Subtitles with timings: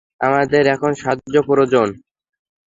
[0.21, 1.87] আমাদের এখন সাহায্য প্রয়োজন।